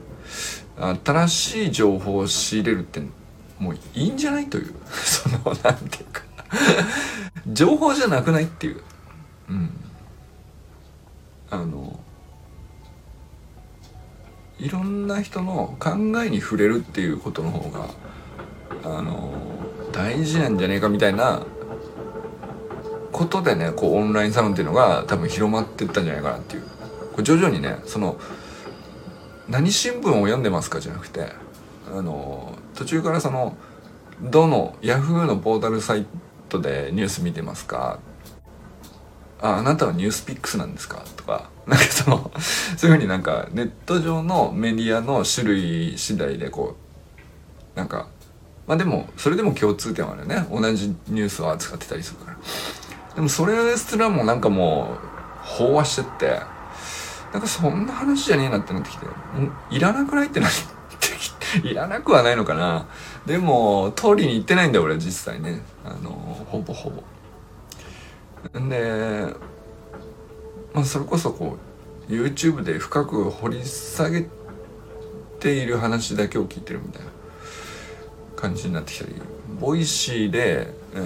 [1.06, 3.02] 新しい情報を仕入れるって
[3.58, 6.25] もういいんじゃないという そのなんていうか。
[7.52, 8.82] 情報じゃなくないっていう。
[9.50, 9.70] うん。
[11.52, 12.00] あの
[14.60, 15.92] いろんな人の考
[16.24, 17.88] えに触れるっていうことの方が
[18.84, 19.34] あの
[19.92, 21.44] 大事なんじゃねえかみたいな
[23.12, 26.64] ことでねこうオンラインサロンっていうのが多分広まってったんじゃないかなっていう。
[27.14, 28.18] これ徐々にねその
[29.48, 31.30] 何新聞を読んでますかじゃなくて
[31.94, 33.56] あの途中からその
[34.22, 36.06] どのヤフーのポータルサイ
[36.50, 38.00] トでニュース見てますか？
[39.42, 41.04] ああなたはニュースピックスなんですか？
[41.16, 42.32] とかなんかその
[42.78, 46.76] そういうふうになんかネット上のメディアの種類次第でこ
[47.76, 48.08] うなんか
[48.68, 50.48] まあでもそれでも共通点はあるよね。
[50.52, 52.38] 同じニュースを扱ってたりするから。
[53.16, 54.98] でもそれすらもなんかも
[55.44, 56.42] う飽和してって
[57.32, 60.28] なんかそんな話じゃねえなってなってきて、もういらなくない？
[60.28, 60.58] ってなって、
[61.64, 62.88] いらなくはないのかな。
[63.26, 65.62] でも通りに行ってないんだよ俺実際ね。
[65.84, 66.12] あの
[66.50, 68.60] ほぼほぼ。
[68.60, 69.26] んで
[70.74, 71.58] まあそれこそこ
[72.10, 74.28] う YouTube で深く掘り下げ
[75.40, 77.08] ている話だけを聞いてるみたいな
[78.36, 79.16] 感じになってきたり。
[79.60, 80.98] ボイシーで、え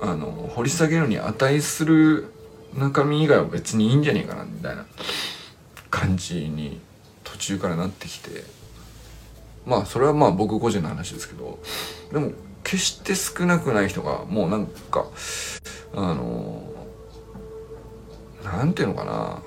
[0.00, 2.32] ー、あの掘り下げるに値する
[2.74, 4.84] 中身以外は別にいいんじゃねえかなみたいな
[5.90, 6.80] 感じに
[7.38, 8.44] 中からなってきて
[9.66, 11.58] まあそれはまあ僕個人の話ですけど
[12.12, 12.32] でも
[12.64, 15.06] 決して少なくない人がもうなんか
[15.94, 16.62] あの
[18.44, 19.42] なんていうのかな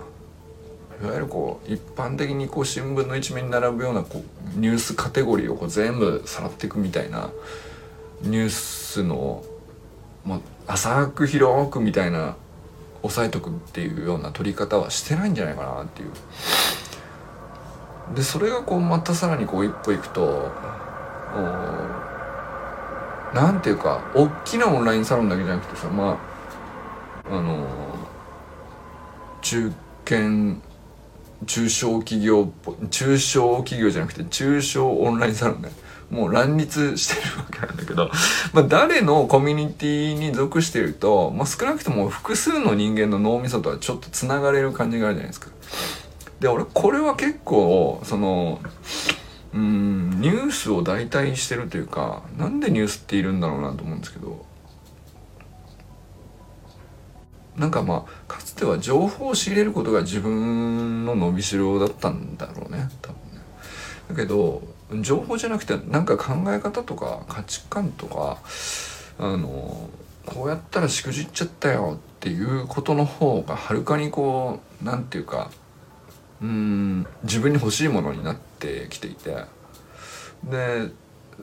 [1.01, 4.23] いわゆるこう一般的にこう新聞の一面に並ぶようなこ
[4.55, 7.31] うニュースカテゴリーをこう全部さらっていくみたいな
[8.21, 9.43] ニュースの、
[10.25, 12.35] まあ、浅く広くみたいな
[13.01, 16.09] 押さえとくっていうような取り方はしてないんじゃないかなっていう。
[18.15, 20.51] でそれがこうまたさらにこう一歩いくと
[23.33, 26.19] なんていうか大きなオンラインサロンだけじゃなくてさま
[27.29, 27.65] ああの
[29.41, 29.71] 中
[30.03, 30.57] 堅
[31.45, 32.51] 中小企業
[32.89, 35.69] 中小企業じゃなくて中小オンラインサロンね
[36.11, 38.11] もう乱立してるわけなんだけど、
[38.51, 45.47] まあ、誰のコミュニティに属してると、まあ、少なくとも複数の人間の脳みそとはちょっとつながれる感じがあるじゃないですか。
[46.41, 48.59] で俺これは結構その
[49.53, 54.43] うんニュースを代替してるというかなんでニュースっているんだろうなと思うんですけど
[57.55, 63.41] なんかまあかつては情報を仕入れることが自分の伸びしろだったんだろうね多分ね。
[64.09, 64.63] だけど
[65.01, 68.39] 情報じゃなくてなんか考え方とか価値観とか
[69.19, 69.91] あの
[70.25, 75.51] こうやったらしくじっちゃったよっていうことの方がはるかにこう何て言うか
[76.41, 77.07] うん。
[77.23, 79.45] 自分に欲しいものになってきていて。
[80.43, 80.89] で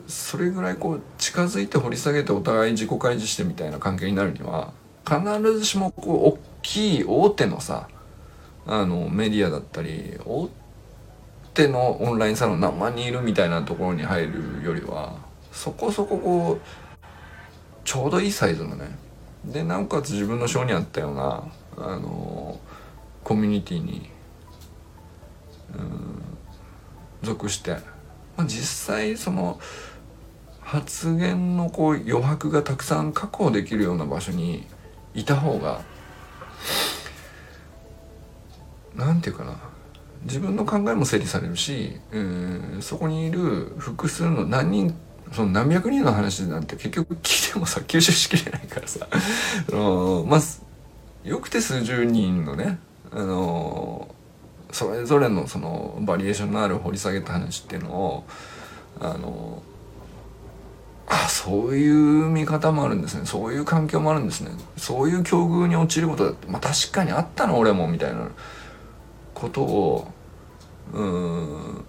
[0.06, 4.72] それぐらいこう近づいて掘り下げてお互い自己開示してみたいな関係になるには
[5.06, 5.20] 必
[5.54, 7.88] ずしもこう大きい大手のさ
[8.66, 10.50] あのメディアだったり大
[11.54, 15.16] 手のオンラインサロン何万人いるみたいなところに入るよりは
[15.52, 16.61] そこそここう
[17.84, 18.98] ちょうどいいサイズのね。
[19.44, 21.44] でなおかつ自分の性に合ったような
[21.78, 22.61] あの
[23.24, 24.11] コミュニティに
[27.22, 27.72] 属して、
[28.37, 29.61] まあ、実際その
[30.61, 34.66] 発言のこう余白がたくさん確保できるような場所に
[35.14, 35.83] いた方が
[38.94, 39.57] 何て言うかな。
[40.24, 42.00] 自分の考えも整理されるし、
[42.81, 44.94] そこにいる複数の何人
[45.33, 49.07] その何百人の話なんて結局聞いてもさ吸収しきれないからさ。
[49.11, 50.40] あのまあ
[51.24, 52.78] よくて数十人のね
[53.12, 54.14] あの
[54.70, 58.24] それぞれのそのバリエーションのある掘り下げた話っていうのを
[59.00, 59.62] あの
[61.07, 68.28] あそういう見方もあるんですねそういう環境もあるんですねそういう境遇に陥ることだってまあ確かにあったの俺もみたいな
[69.35, 70.09] ことを
[70.92, 71.85] うん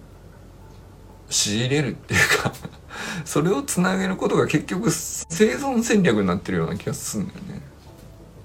[1.28, 2.52] 仕入れるっていうか
[3.24, 7.62] それをつなげることが結局生存戦略になってるような気がするんだよね。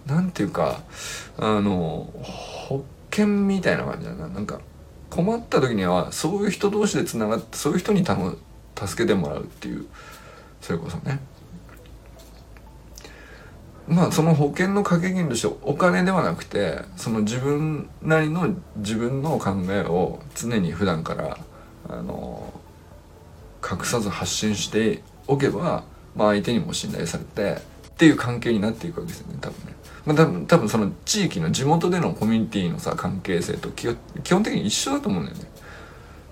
[0.06, 0.82] なんていうか
[1.38, 2.08] あの
[3.16, 4.60] 犬みたいな感じだななんか
[5.10, 8.36] 困った時にはそういう人同士でつながってそういう人にたの
[8.76, 9.86] 助けてもらうっていう
[10.60, 11.20] それこそね
[13.88, 21.38] まあその保険の掛け金としてお金ではなくてその自分なりの自分の考えを常に普段から
[21.88, 22.52] あの
[23.64, 25.84] 隠さず発信しておけば、
[26.16, 29.75] まあ、相手にも信頼されてっていう関係になっていくわけですよね多分ね。
[30.06, 33.96] まあ、多分多分その地域の地元でのコミュニティのさ関係性と基
[34.30, 35.46] 本的に一緒だと思うんだよね。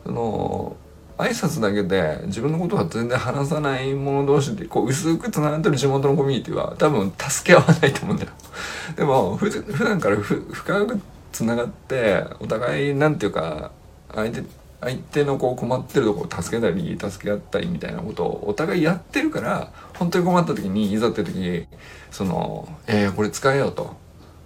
[0.05, 0.75] その
[1.17, 8.31] 挨拶だけで自分のことは全然話さない者同士でこう薄くつながってる地元のコミュニティは多分助け合わないと思うんだよ。
[8.97, 10.99] でもふ普段からふ深く
[11.31, 13.71] つながってお互いなんていうか
[14.13, 14.43] 相手
[14.81, 21.67] 相手のこう困ってるとこを助けたり助け合ったりみたいなことをお互いやってるから本当に困った時にいざって時に
[22.11, 24.01] その「えー、これ使えよ」と。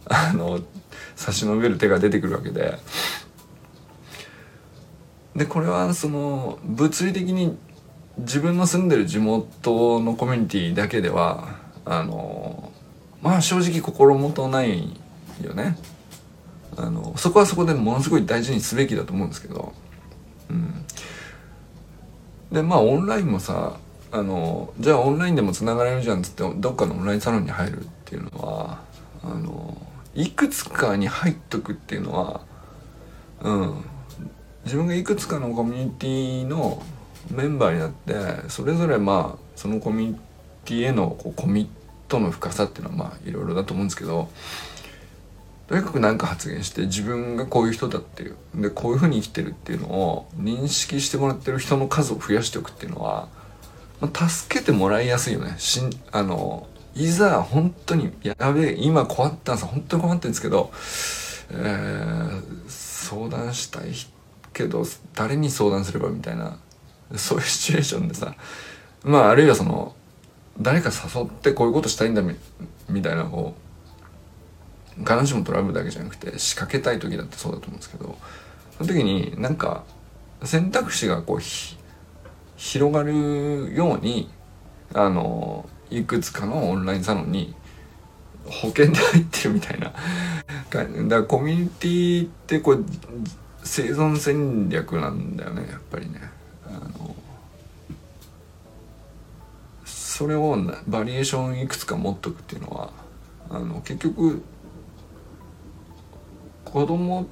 [0.09, 0.61] あの
[1.15, 2.77] 差し伸べる手が出てくるわけで。
[5.35, 7.55] でこれはその物理的に
[8.17, 12.71] 自分の住んでる地元のコミュニティだけではあの
[13.21, 14.99] まあ正直心もとない
[15.43, 15.77] よね。
[16.75, 19.73] あのそこはそこでものすごい大事にすべきだと思うんですけど。
[20.49, 20.85] うん。
[22.51, 23.77] でまあオンラインもさ
[24.19, 28.79] あのじゃあオンラインでもつながれるじゃんっつってどっかのオンラインサロンに入るっていうのは
[29.23, 29.77] あの
[30.15, 32.41] いくつかに入っとくっていうのは
[33.41, 33.85] うん。
[34.67, 36.83] 自分がいくつかのコミュニティの
[37.31, 40.19] メンバーになってそれぞれまあそのコミュニ
[40.65, 41.69] ティへのこうコミッ
[42.09, 44.29] トの深さっていうのはまあいろいろだと思うんですけど
[45.67, 53.29] とにかく何か発言して自分がこういう人だっていうでこういうふうに生きてるっていうのを認識してもらってる人の数を増やしておくっていうのは、
[53.99, 55.55] まあ、助けてもらいやすいよね。
[55.57, 56.67] しんあの
[56.97, 60.71] いざ本当にやべえ今困ったんです本当に困ってるんですけど、
[61.51, 63.91] えー、相談したい
[64.51, 64.83] けど
[65.13, 66.57] 誰に相談すればみたいな
[67.15, 68.35] そういうシチュエーションでさ
[69.03, 69.95] まああるいはその
[70.59, 72.35] 誰か誘ってこういうことしたいんだみ
[72.89, 73.53] みたいなこ
[74.97, 78.17] う必ずしもトラブルだけじゃなくて仕掛けたい時だってそうだと思うんですけど
[78.77, 79.83] その時になんか
[80.43, 81.41] 選択肢がこう
[82.57, 84.29] 広がるように
[84.93, 87.55] あのいくつかのオンラインサロンに
[88.45, 89.93] 保険で入ってるみたいな。
[90.69, 90.85] だか
[91.15, 92.85] らコミュニティってこう
[93.63, 96.21] 生存戦略なんだよねやっぱりね。
[96.65, 97.15] あの
[99.85, 102.89] それをバリエーションいくつか持っとくっていうのは
[103.49, 104.41] あの結局
[106.65, 107.27] 子供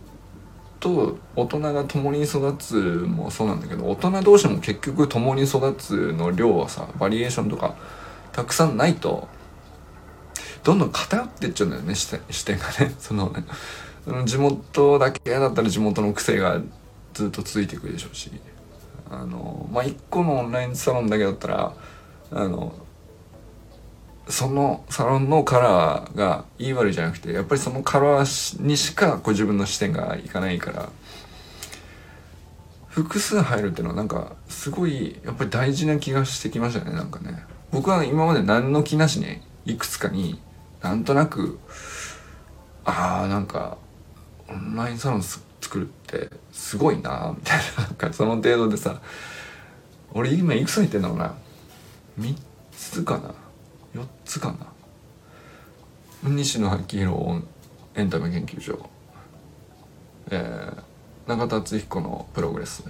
[0.86, 7.74] と大人が共に育つもそうなんだけど大人同士も結局共に育つの量はさバリエーションとか
[8.32, 9.28] たくさんないと
[10.64, 12.12] どんどん偏ってっちゃうんだよね視
[12.46, 12.94] 点がね。
[13.02, 13.46] そのね
[14.26, 16.62] 地元だけだったら地元の癖が
[17.16, 18.32] ずっと続いていくでしょうし
[19.10, 21.74] あのまあ一個のオンラインサロンだけだったら
[22.32, 22.74] あの
[24.28, 30.90] そのサロンのカラーがいい悪いじゃなくてやっぱりそのカラーにしかこ自分の視点がいかないから。
[32.96, 37.44] 複数入るっていうのはなんかすごいやっぱり大事な気がしてきましたねなんかね。
[37.70, 40.40] 僕は今まで何の気なしにいくつかに
[40.82, 41.60] なんとなく
[42.86, 43.78] ああなんか
[44.48, 49.02] オンラインサロン作るってすごいなみたいななんかその程度でさ
[50.14, 51.36] 俺今いくつ入ってんだろうな。
[52.18, 52.34] 3
[52.72, 53.34] つかな。
[54.26, 54.52] つか
[56.24, 56.30] な。
[56.30, 57.44] 西野昭弘
[57.96, 58.90] エンタメ研究所、
[60.32, 62.84] えー、中田敦彦のプログレス、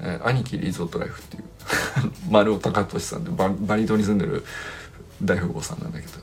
[0.00, 1.44] えー、兄貴リゾートライフっていう。
[2.30, 4.44] 丸尾隆俊さんでババリ島に住んでる
[5.22, 6.18] 大富豪さんなんだけど。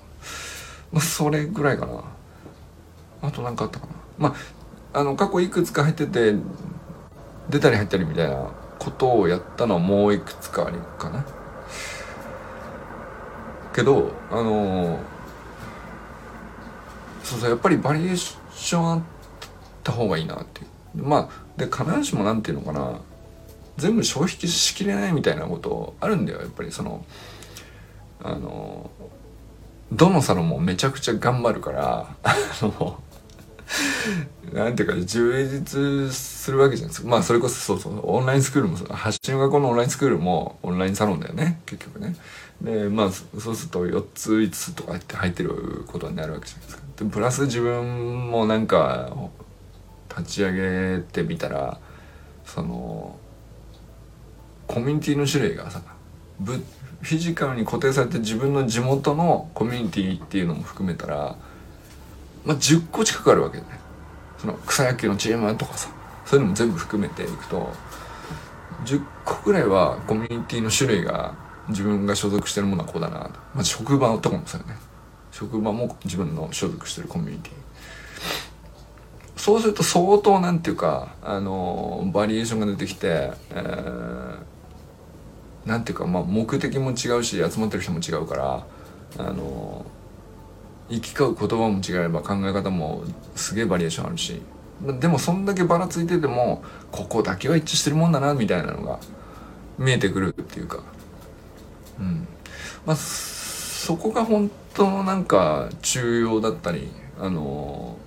[0.92, 2.04] まあそれぐらいかな。
[3.22, 3.94] あと何かあったかな。
[4.18, 4.36] ま
[4.94, 6.36] ああの過去いくつか入ってて
[7.50, 8.48] 出たり入ったりみたいな
[8.78, 11.26] ことをやったのはもういくつかあるかな。
[13.74, 15.00] けどあの
[17.24, 19.02] そうそうやっぱりバリエーションあっ
[19.84, 20.68] た方がいいなっていう。
[21.04, 23.00] まあで必ずしも何て言うのかな。
[23.78, 26.72] 全部消費しきれないみたいなことあるんだよやっぱり。
[26.72, 27.04] その
[28.22, 28.90] あの
[29.92, 33.00] どのサロンもめちゃくちゃ頑張るから あの
[34.54, 36.12] なんていうか充実
[36.44, 37.08] するわけじゃないですか。
[37.08, 38.02] まあそれこそそうそう。
[38.04, 41.62] オンラインスクールも発信学校のオンラインスクールもオンラインサロンだよね。
[41.66, 42.16] 結局ね。
[42.62, 46.84] でまあそうすると4つ5つとかって入ってることになるわけじゃないですか。
[46.98, 49.16] でプラス自分もなんか
[50.10, 51.80] 立ち上げてみたら
[52.46, 53.18] その
[54.68, 55.82] コミュニティの種類がさ
[56.42, 56.62] ぶ
[57.02, 61.38] フィジカルに固定されて自分の地元のコミュニティっていうのも含めたら
[62.46, 63.70] まあ、10個近くあるわけで、ね、
[64.38, 65.93] その草野球のチームとかさ。
[66.26, 67.70] そういうのも全部含めていくと
[68.86, 71.36] 10個ぐらいはコミュニティの種類が
[71.70, 74.76] 自分が所属してるものはこうだなまあ、職場とかもそうよね。
[75.32, 77.54] 職場も自分の所属してるコミュニティ。
[79.38, 84.38] そうすると相当なんていうかあのバリエーションが出てきて、えー、
[85.68, 88.66] なんていうかまあ目的も違うし集まってる人も違うから
[89.18, 89.86] あの
[90.90, 93.04] 行き交う言葉も違えば考え方も
[93.36, 94.42] すげえバリエーションあるし。
[94.82, 99.00] でもそんだけばらついててもここだけは一致してるもんだなみたいなのが
[99.78, 100.84] 見えてくるっていうか。
[102.00, 102.28] うん。
[102.86, 107.98] まあそこが本当のなんか重要だったりあの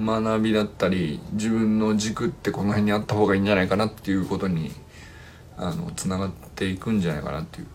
[0.00, 4.72] 学びだったり自分の軸ってこの辺にあった方がいいんじゃないかなっていうことに
[5.56, 7.66] あのつながっていくんじゃないかなっていう。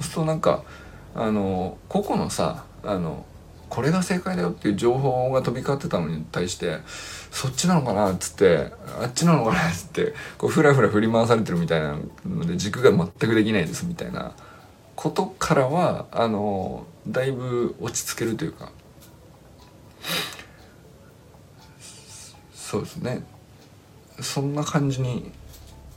[0.00, 0.62] うするとなんか
[1.14, 3.24] あの個々のさあの
[3.74, 6.78] これが正解だよっていう情報が飛び交ってたのに対して
[7.30, 8.70] そっちなのかなっつって
[9.00, 14.34] あっちなのかなっつってこうふらふら振り回されてるみたいなので軸が全くできないですみたいな。
[14.94, 18.70] ことからはあのだいぶ落ち着けるというか。
[22.54, 23.24] そうですね。
[24.20, 25.30] そんな感じに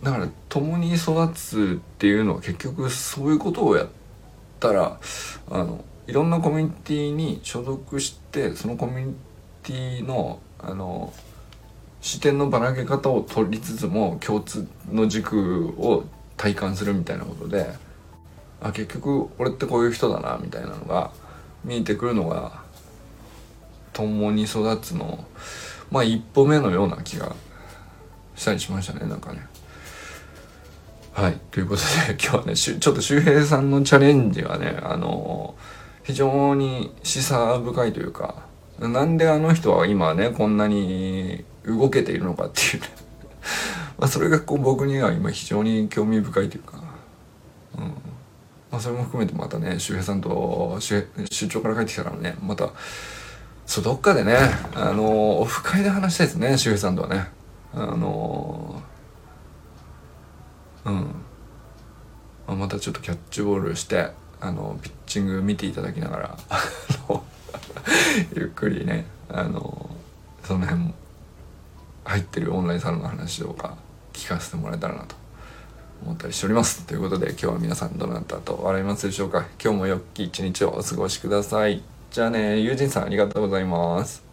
[0.02, 3.88] だから共に育つっていうのは結局そういうことをやっ
[4.60, 5.00] たら
[5.50, 9.16] あのいろんなコミュニティに所属してそのコミュニ
[9.64, 11.14] ティのあの
[12.02, 16.06] 視点のばらけ方を取りつつも共通の軸を
[16.38, 17.68] 体感するみたいなことで
[18.62, 21.12] あ結局俺ってこういう人だなみたいなのが
[21.66, 22.62] 見えてくるのが
[23.94, 25.26] 共に育つの
[25.92, 27.36] まあ一歩目のような気が
[28.36, 29.46] したりしましたねなんかね。
[31.14, 35.56] はいということで今日はねちょっと周平さんのチャレンジがねあの
[36.08, 38.48] 非常に示唆深いというか
[38.80, 42.88] なんであの人は今ねこんなに動けているのかっていうね。
[44.00, 46.78] まあそれがこう僕には今非常に興味深いというか、
[47.78, 47.84] うん。
[48.72, 52.70] まあ、それも含めてまたね周平さんと出張から帰ってきたらねまた
[53.66, 54.38] そうどっかでね
[54.76, 57.28] あのオフ会で話したいですね周平さんとはね。
[57.74, 58.82] あの
[60.86, 60.94] うん、
[62.48, 66.38] まあ、またちょっとキャッチボールしてあのピッチング見ていただきながら
[68.36, 69.90] ゆっくりねあの
[70.44, 70.94] その辺も
[72.06, 73.78] 入ってるオンラインサロンの話とか
[74.14, 75.16] 聞かせてもらえたらなと
[76.04, 76.86] 思ったりしております。
[76.86, 79.46] ということで今日は皆さんどなたと笑いますでしょうか。
[79.62, 81.82] 今日も良き一日をお過ごしください。
[82.12, 84.24] じゃあね友人さんありがとうございます。